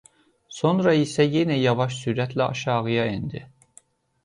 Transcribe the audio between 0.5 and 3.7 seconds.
Sonra isə yenə yavaş sürətlə aşağıya endi.